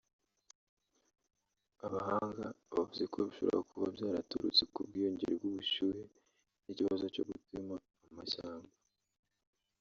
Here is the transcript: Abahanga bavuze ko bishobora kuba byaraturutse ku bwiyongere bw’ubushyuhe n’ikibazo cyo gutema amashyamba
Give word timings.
Abahanga 1.85 2.45
bavuze 2.73 3.03
ko 3.11 3.17
bishobora 3.27 3.59
kuba 3.69 3.85
byaraturutse 3.95 4.63
ku 4.73 4.79
bwiyongere 4.87 5.33
bw’ubushyuhe 5.39 6.03
n’ikibazo 6.63 7.05
cyo 7.13 7.23
gutema 7.29 7.75
amashyamba 8.07 8.71